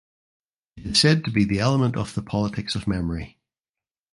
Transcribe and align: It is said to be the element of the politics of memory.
It 0.77 0.87
is 0.87 0.99
said 0.99 1.23
to 1.25 1.31
be 1.31 1.43
the 1.43 1.59
element 1.59 1.95
of 1.95 2.15
the 2.15 2.23
politics 2.23 2.73
of 2.73 2.87
memory. 2.87 3.37